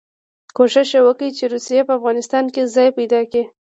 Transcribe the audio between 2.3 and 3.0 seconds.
کې ځای